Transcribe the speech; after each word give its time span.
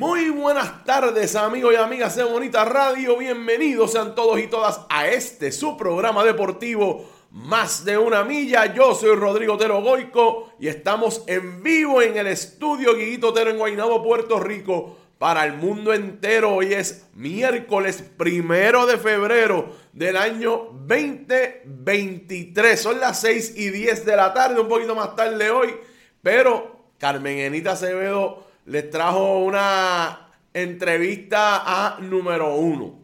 Muy 0.00 0.30
buenas 0.30 0.84
tardes 0.86 1.36
amigos 1.36 1.74
y 1.74 1.76
amigas 1.76 2.16
de 2.16 2.24
Bonita 2.24 2.64
Radio, 2.64 3.18
bienvenidos 3.18 3.92
sean 3.92 4.14
todos 4.14 4.40
y 4.40 4.46
todas 4.46 4.80
a 4.88 5.08
este 5.08 5.52
su 5.52 5.76
programa 5.76 6.24
deportivo 6.24 7.06
Más 7.30 7.84
de 7.84 7.98
una 7.98 8.24
milla. 8.24 8.72
Yo 8.72 8.94
soy 8.94 9.14
Rodrigo 9.14 9.56
Otero 9.56 9.82
Goico 9.82 10.54
y 10.58 10.68
estamos 10.68 11.22
en 11.26 11.62
vivo 11.62 12.00
en 12.00 12.16
el 12.16 12.28
estudio 12.28 12.96
Guiguito 12.96 13.28
Otero 13.28 13.50
en 13.50 13.58
Guaynabo, 13.58 14.02
Puerto 14.02 14.40
Rico 14.40 14.96
para 15.18 15.44
el 15.44 15.52
mundo 15.52 15.92
entero. 15.92 16.54
Hoy 16.54 16.72
es 16.72 17.04
miércoles 17.12 18.02
primero 18.16 18.86
de 18.86 18.96
febrero 18.96 19.68
del 19.92 20.16
año 20.16 20.70
2023. 20.72 22.80
Son 22.80 22.98
las 22.98 23.20
6 23.20 23.52
y 23.54 23.68
10 23.68 24.06
de 24.06 24.16
la 24.16 24.32
tarde, 24.32 24.62
un 24.62 24.68
poquito 24.68 24.94
más 24.94 25.14
tarde 25.14 25.50
hoy, 25.50 25.74
pero 26.22 26.86
Carmen 26.96 27.36
Enita 27.36 27.72
Acevedo 27.72 28.48
les 28.70 28.88
trajo 28.88 29.38
una 29.38 30.28
entrevista 30.54 31.62
a 31.66 31.98
número 31.98 32.54
uno 32.54 33.00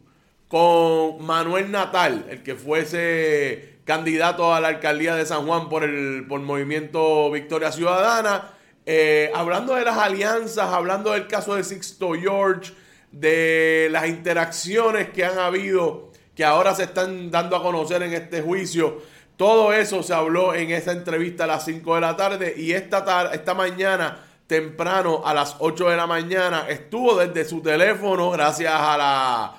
con 0.46 1.26
Manuel 1.26 1.72
Natal, 1.72 2.24
el 2.30 2.44
que 2.44 2.54
fuese 2.54 3.80
candidato 3.84 4.54
a 4.54 4.60
la 4.60 4.68
alcaldía 4.68 5.16
de 5.16 5.26
San 5.26 5.44
Juan 5.44 5.68
por 5.68 5.82
el 5.82 6.24
por 6.28 6.38
Movimiento 6.40 7.32
Victoria 7.32 7.72
Ciudadana, 7.72 8.52
eh, 8.86 9.32
hablando 9.34 9.74
de 9.74 9.84
las 9.84 9.98
alianzas, 9.98 10.72
hablando 10.72 11.10
del 11.10 11.26
caso 11.26 11.56
de 11.56 11.64
Sixto 11.64 12.12
George, 12.12 12.72
de 13.10 13.88
las 13.90 14.06
interacciones 14.06 15.10
que 15.10 15.24
han 15.24 15.40
habido, 15.40 16.12
que 16.36 16.44
ahora 16.44 16.76
se 16.76 16.84
están 16.84 17.32
dando 17.32 17.56
a 17.56 17.62
conocer 17.64 18.04
en 18.04 18.12
este 18.12 18.40
juicio. 18.40 19.02
Todo 19.36 19.72
eso 19.72 20.04
se 20.04 20.14
habló 20.14 20.54
en 20.54 20.70
esa 20.70 20.92
entrevista 20.92 21.42
a 21.42 21.48
las 21.48 21.64
5 21.64 21.96
de 21.96 22.00
la 22.00 22.16
tarde 22.16 22.54
y 22.56 22.70
esta, 22.70 23.32
esta 23.32 23.54
mañana 23.54 24.25
temprano 24.46 25.22
a 25.24 25.34
las 25.34 25.56
8 25.58 25.90
de 25.90 25.96
la 25.96 26.06
mañana. 26.06 26.66
Estuvo 26.68 27.16
desde 27.16 27.44
su 27.44 27.60
teléfono 27.60 28.30
gracias 28.30 28.72
a 28.74 28.96
la 28.96 29.54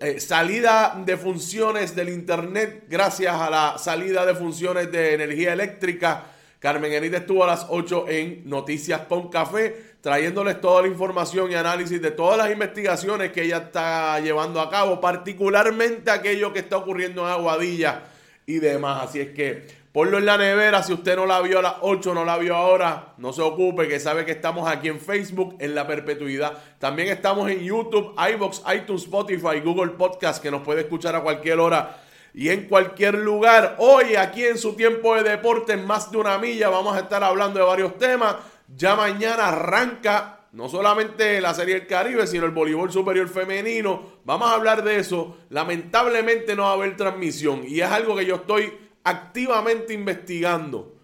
eh, 0.00 0.18
salida 0.18 1.00
de 1.04 1.16
funciones 1.16 1.94
del 1.94 2.08
internet, 2.08 2.84
gracias 2.88 3.34
a 3.34 3.50
la 3.50 3.78
salida 3.78 4.24
de 4.24 4.34
funciones 4.34 4.90
de 4.90 5.14
energía 5.14 5.52
eléctrica. 5.52 6.24
Carmen 6.58 6.90
Enita 6.92 7.18
estuvo 7.18 7.44
a 7.44 7.48
las 7.48 7.66
8 7.68 8.06
en 8.08 8.48
Noticias 8.48 9.02
con 9.02 9.28
Café, 9.28 9.96
trayéndoles 10.00 10.60
toda 10.62 10.80
la 10.80 10.88
información 10.88 11.52
y 11.52 11.54
análisis 11.54 12.00
de 12.00 12.10
todas 12.10 12.38
las 12.38 12.50
investigaciones 12.50 13.32
que 13.32 13.42
ella 13.42 13.58
está 13.58 14.18
llevando 14.20 14.60
a 14.62 14.70
cabo, 14.70 14.98
particularmente 15.00 16.10
aquello 16.10 16.54
que 16.54 16.60
está 16.60 16.78
ocurriendo 16.78 17.22
en 17.26 17.32
Aguadilla 17.32 18.04
y 18.46 18.60
demás. 18.60 19.08
Así 19.08 19.20
es 19.20 19.34
que 19.34 19.83
Ponlo 19.94 20.18
en 20.18 20.26
la 20.26 20.36
nevera. 20.36 20.82
Si 20.82 20.92
usted 20.92 21.14
no 21.14 21.24
la 21.24 21.40
vio 21.40 21.60
a 21.60 21.62
las 21.62 21.74
8, 21.80 22.14
no 22.14 22.24
la 22.24 22.36
vio 22.36 22.56
ahora, 22.56 23.14
no 23.18 23.32
se 23.32 23.42
ocupe, 23.42 23.86
que 23.86 24.00
sabe 24.00 24.24
que 24.24 24.32
estamos 24.32 24.68
aquí 24.68 24.88
en 24.88 24.98
Facebook 24.98 25.54
en 25.60 25.72
la 25.72 25.86
perpetuidad. 25.86 26.58
También 26.80 27.10
estamos 27.10 27.48
en 27.48 27.60
YouTube, 27.60 28.12
iBox, 28.32 28.62
iTunes, 28.74 29.02
Spotify, 29.04 29.60
Google 29.64 29.92
Podcast, 29.92 30.42
que 30.42 30.50
nos 30.50 30.62
puede 30.62 30.80
escuchar 30.80 31.14
a 31.14 31.20
cualquier 31.20 31.60
hora 31.60 32.02
y 32.34 32.48
en 32.48 32.66
cualquier 32.66 33.18
lugar. 33.18 33.76
Hoy, 33.78 34.16
aquí 34.16 34.44
en 34.44 34.58
su 34.58 34.74
tiempo 34.74 35.14
de 35.14 35.22
deporte, 35.22 35.74
en 35.74 35.86
más 35.86 36.10
de 36.10 36.18
una 36.18 36.38
milla, 36.38 36.70
vamos 36.70 36.96
a 36.96 36.98
estar 36.98 37.22
hablando 37.22 37.60
de 37.60 37.64
varios 37.64 37.96
temas. 37.96 38.34
Ya 38.76 38.96
mañana 38.96 39.50
arranca 39.50 40.40
no 40.50 40.68
solamente 40.68 41.40
la 41.40 41.54
Serie 41.54 41.76
del 41.76 41.86
Caribe, 41.86 42.26
sino 42.26 42.46
el 42.46 42.50
voleibol 42.50 42.90
superior 42.90 43.28
femenino. 43.28 44.14
Vamos 44.24 44.50
a 44.50 44.54
hablar 44.54 44.82
de 44.82 44.96
eso. 44.96 45.36
Lamentablemente 45.50 46.56
no 46.56 46.64
va 46.64 46.70
a 46.70 46.72
haber 46.72 46.96
transmisión 46.96 47.62
y 47.64 47.80
es 47.80 47.88
algo 47.88 48.16
que 48.16 48.26
yo 48.26 48.34
estoy 48.34 48.83
activamente 49.04 49.94
investigando. 49.94 50.94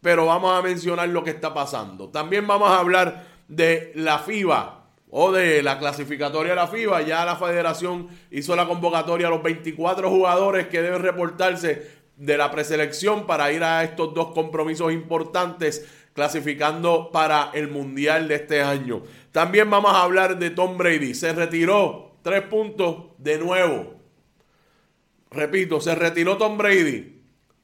Pero 0.00 0.26
vamos 0.26 0.58
a 0.58 0.62
mencionar 0.62 1.08
lo 1.08 1.22
que 1.22 1.30
está 1.30 1.54
pasando. 1.54 2.08
También 2.08 2.46
vamos 2.46 2.70
a 2.70 2.78
hablar 2.78 3.26
de 3.48 3.92
la 3.94 4.18
FIBA 4.18 4.84
o 5.10 5.32
de 5.32 5.62
la 5.62 5.78
clasificatoria 5.78 6.50
de 6.52 6.56
la 6.56 6.66
FIBA. 6.66 7.02
Ya 7.02 7.24
la 7.24 7.36
federación 7.36 8.08
hizo 8.30 8.56
la 8.56 8.66
convocatoria 8.66 9.28
a 9.28 9.30
los 9.30 9.42
24 9.42 10.10
jugadores 10.10 10.68
que 10.68 10.82
deben 10.82 11.02
reportarse 11.02 11.96
de 12.16 12.36
la 12.36 12.50
preselección 12.50 13.26
para 13.26 13.52
ir 13.52 13.62
a 13.62 13.84
estos 13.84 14.14
dos 14.14 14.32
compromisos 14.32 14.92
importantes 14.92 15.86
clasificando 16.14 17.10
para 17.12 17.50
el 17.52 17.68
Mundial 17.68 18.26
de 18.28 18.36
este 18.36 18.62
año. 18.62 19.02
También 19.32 19.68
vamos 19.68 19.92
a 19.92 20.02
hablar 20.02 20.38
de 20.38 20.50
Tom 20.50 20.78
Brady. 20.78 21.14
Se 21.14 21.32
retiró 21.34 22.16
tres 22.22 22.42
puntos 22.42 23.08
de 23.18 23.38
nuevo. 23.38 23.94
Repito, 25.30 25.80
se 25.80 25.94
retiró 25.94 26.38
Tom 26.38 26.56
Brady 26.56 27.15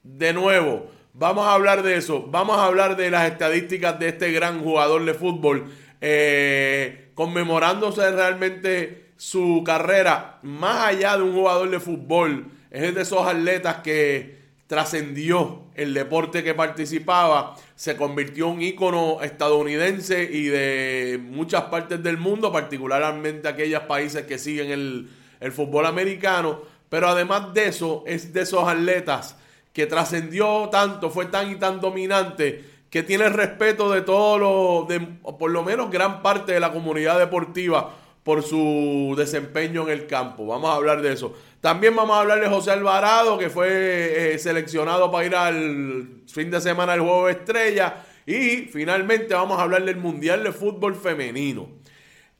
de 0.02 0.32
nuevo. 0.32 0.90
Vamos 1.14 1.46
a 1.46 1.54
hablar 1.54 1.82
de 1.82 1.96
eso. 1.96 2.26
Vamos 2.28 2.58
a 2.58 2.64
hablar 2.64 2.96
de 2.96 3.10
las 3.10 3.30
estadísticas 3.30 3.98
de 3.98 4.08
este 4.08 4.32
gran 4.32 4.62
jugador 4.62 5.04
de 5.04 5.14
fútbol. 5.14 5.70
Eh, 6.00 7.10
conmemorándose 7.14 8.10
realmente 8.10 9.12
su 9.16 9.62
carrera 9.64 10.38
más 10.42 10.86
allá 10.86 11.16
de 11.16 11.22
un 11.22 11.34
jugador 11.34 11.70
de 11.70 11.80
fútbol. 11.80 12.46
Es 12.70 12.94
de 12.94 13.02
esos 13.02 13.26
atletas 13.26 13.76
que 13.84 14.40
trascendió 14.66 15.64
el 15.74 15.92
deporte 15.92 16.42
que 16.42 16.54
participaba, 16.54 17.54
se 17.74 17.96
convirtió 17.96 18.46
en 18.46 18.52
un 18.52 18.62
ícono 18.62 19.18
estadounidense 19.22 20.22
y 20.24 20.46
de 20.46 21.20
muchas 21.22 21.64
partes 21.64 22.02
del 22.02 22.16
mundo, 22.16 22.50
particularmente 22.50 23.48
aquellos 23.48 23.82
países 23.82 24.24
que 24.24 24.38
siguen 24.38 24.70
el, 24.70 25.10
el 25.40 25.52
fútbol 25.52 25.84
americano. 25.84 26.62
Pero 26.88 27.08
además 27.08 27.52
de 27.52 27.68
eso, 27.68 28.02
es 28.06 28.32
de 28.32 28.42
esos 28.42 28.66
atletas 28.66 29.36
que 29.72 29.86
trascendió 29.86 30.68
tanto, 30.70 31.10
fue 31.10 31.26
tan 31.26 31.50
y 31.50 31.56
tan 31.56 31.80
dominante, 31.80 32.64
que 32.90 33.02
tiene 33.02 33.24
el 33.24 33.32
respeto 33.32 33.90
de 33.90 34.02
todos 34.02 34.38
los, 34.38 35.36
por 35.38 35.50
lo 35.50 35.62
menos 35.62 35.90
gran 35.90 36.22
parte 36.22 36.52
de 36.52 36.60
la 36.60 36.72
comunidad 36.72 37.18
deportiva 37.18 37.94
por 38.22 38.42
su 38.42 39.14
desempeño 39.16 39.84
en 39.84 39.90
el 39.90 40.06
campo. 40.06 40.46
Vamos 40.46 40.70
a 40.70 40.74
hablar 40.74 41.02
de 41.02 41.12
eso. 41.12 41.34
También 41.60 41.96
vamos 41.96 42.16
a 42.16 42.20
hablar 42.20 42.40
de 42.40 42.48
José 42.48 42.70
Alvarado, 42.70 43.38
que 43.38 43.50
fue 43.50 44.34
eh, 44.34 44.38
seleccionado 44.38 45.10
para 45.10 45.24
ir 45.24 45.34
al 45.34 46.22
fin 46.26 46.50
de 46.50 46.60
semana 46.60 46.92
del 46.92 47.00
Juego 47.00 47.26
de 47.26 47.32
Estrella. 47.32 48.04
Y 48.26 48.68
finalmente 48.72 49.34
vamos 49.34 49.58
a 49.58 49.62
hablar 49.62 49.84
del 49.84 49.96
Mundial 49.96 50.44
de 50.44 50.52
Fútbol 50.52 50.94
Femenino. 50.94 51.68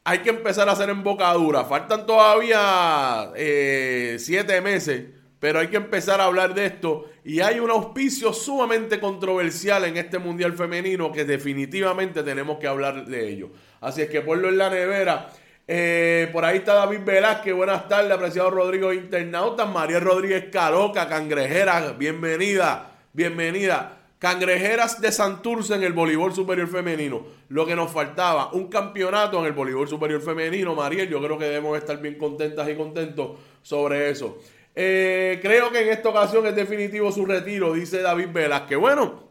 Hay 0.04 0.18
que 0.18 0.30
empezar 0.30 0.68
a 0.68 0.72
hacer 0.72 0.90
embocadura. 0.90 1.64
Faltan 1.64 2.06
todavía 2.06 3.30
eh, 3.36 4.16
siete 4.18 4.60
meses, 4.60 5.06
pero 5.42 5.58
hay 5.58 5.66
que 5.66 5.76
empezar 5.76 6.20
a 6.20 6.26
hablar 6.26 6.54
de 6.54 6.66
esto. 6.66 7.06
Y 7.24 7.40
hay 7.40 7.58
un 7.58 7.68
auspicio 7.68 8.32
sumamente 8.32 9.00
controversial 9.00 9.84
en 9.86 9.96
este 9.96 10.20
Mundial 10.20 10.52
Femenino 10.52 11.10
que 11.10 11.24
definitivamente 11.24 12.22
tenemos 12.22 12.60
que 12.60 12.68
hablar 12.68 13.06
de 13.06 13.28
ello. 13.28 13.50
Así 13.80 14.02
es 14.02 14.08
que 14.08 14.20
ponlo 14.20 14.50
en 14.50 14.58
la 14.58 14.70
nevera 14.70 15.30
eh, 15.66 16.28
por 16.32 16.44
ahí 16.44 16.58
está 16.58 16.74
David 16.74 17.00
Velázquez, 17.04 17.54
buenas 17.54 17.88
tardes, 17.88 18.12
apreciado 18.12 18.50
Rodrigo 18.50 18.92
Internauta, 18.92 19.64
María 19.64 19.98
Rodríguez 19.98 20.46
Caroca, 20.52 21.08
cangrejera, 21.08 21.92
bienvenida, 21.98 22.92
bienvenida. 23.12 23.98
Cangrejeras 24.20 25.00
de 25.00 25.10
Santurce 25.10 25.74
en 25.74 25.82
el 25.82 25.92
voleibol 25.92 26.32
superior 26.32 26.68
femenino. 26.68 27.26
Lo 27.48 27.66
que 27.66 27.74
nos 27.74 27.90
faltaba, 27.90 28.52
un 28.52 28.68
campeonato 28.68 29.40
en 29.40 29.46
el 29.46 29.52
voleibol 29.52 29.88
superior 29.88 30.20
femenino, 30.20 30.76
Mariel. 30.76 31.08
Yo 31.08 31.20
creo 31.20 31.36
que 31.36 31.46
debemos 31.46 31.76
estar 31.76 32.00
bien 32.00 32.16
contentas 32.16 32.68
y 32.68 32.76
contentos 32.76 33.32
sobre 33.62 34.10
eso. 34.10 34.38
Eh, 34.74 35.38
creo 35.42 35.70
que 35.70 35.80
en 35.82 35.88
esta 35.90 36.08
ocasión 36.08 36.46
es 36.46 36.56
definitivo 36.56 37.12
su 37.12 37.26
retiro, 37.26 37.74
dice 37.74 38.00
David 38.00 38.28
Velázquez. 38.32 38.78
Bueno, 38.78 39.28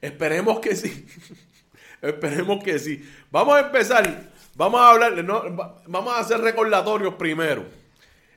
esperemos 0.00 0.60
que 0.60 0.76
sí. 0.76 1.06
esperemos 2.02 2.62
que 2.64 2.78
sí. 2.78 3.04
Vamos 3.30 3.56
a 3.56 3.60
empezar 3.60 4.30
Vamos 4.60 4.78
a 4.78 4.90
hablar, 4.90 5.24
vamos 5.86 6.12
a 6.14 6.18
hacer 6.18 6.38
recordatorios 6.40 7.14
primero. 7.14 7.64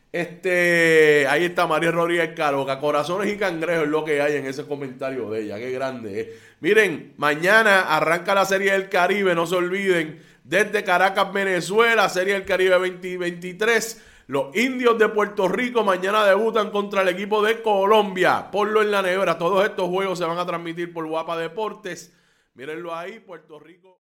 Este, 0.09 1.25
ahí 1.27 1.43
está 1.43 1.67
María 1.67 1.91
Rodríguez 1.91 2.31
Caroca, 2.33 2.79
corazones 2.79 3.33
y 3.33 3.35
cangrejos 3.35 3.83
es 3.83 3.89
lo 3.89 4.05
que 4.05 4.21
hay 4.21 4.37
en 4.37 4.45
ese 4.45 4.63
comentario 4.65 5.29
de 5.29 5.41
ella, 5.41 5.57
qué 5.57 5.71
grande. 5.71 6.21
Eh. 6.21 6.39
Miren, 6.61 7.13
mañana 7.17 7.93
arranca 7.93 8.33
la 8.33 8.45
Serie 8.45 8.71
del 8.71 8.87
Caribe, 8.87 9.35
no 9.35 9.45
se 9.45 9.55
olviden, 9.55 10.23
desde 10.45 10.85
Caracas, 10.85 11.33
Venezuela, 11.33 12.07
Serie 12.07 12.35
del 12.35 12.45
Caribe 12.45 12.75
2023. 12.75 14.01
Los 14.27 14.55
indios 14.55 14.97
de 14.97 15.09
Puerto 15.09 15.47
Rico 15.47 15.83
mañana 15.83 16.25
debutan 16.25 16.71
contra 16.71 17.01
el 17.01 17.09
equipo 17.09 17.43
de 17.43 17.61
Colombia. 17.61 18.49
Ponlo 18.51 18.81
en 18.81 18.91
la 18.91 19.01
nevera. 19.01 19.37
Todos 19.37 19.65
estos 19.65 19.89
juegos 19.89 20.19
se 20.19 20.25
van 20.25 20.37
a 20.37 20.45
transmitir 20.45 20.93
por 20.93 21.05
Guapa 21.07 21.37
Deportes. 21.37 22.15
Mírenlo 22.53 22.95
ahí, 22.95 23.19
Puerto 23.19 23.59
Rico. 23.59 23.99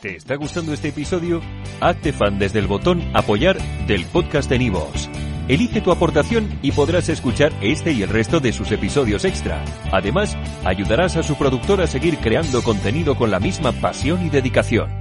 ¿Te 0.00 0.16
está 0.16 0.36
gustando 0.36 0.72
este 0.72 0.88
episodio? 0.88 1.42
Hazte 1.80 2.12
fan 2.14 2.38
desde 2.38 2.58
el 2.58 2.66
botón 2.66 3.02
Apoyar 3.12 3.58
del 3.86 4.06
podcast 4.06 4.48
de 4.48 4.58
Nivos. 4.58 5.10
Elige 5.46 5.80
tu 5.82 5.90
aportación 5.90 6.58
y 6.62 6.72
podrás 6.72 7.08
escuchar 7.08 7.52
este 7.60 7.92
y 7.92 8.02
el 8.02 8.08
resto 8.08 8.40
de 8.40 8.52
sus 8.52 8.70
episodios 8.72 9.24
extra. 9.24 9.62
Además, 9.92 10.38
ayudarás 10.64 11.16
a 11.16 11.22
su 11.22 11.36
productor 11.36 11.82
a 11.82 11.86
seguir 11.86 12.18
creando 12.18 12.62
contenido 12.62 13.16
con 13.16 13.30
la 13.30 13.40
misma 13.40 13.72
pasión 13.72 14.24
y 14.24 14.30
dedicación. 14.30 14.99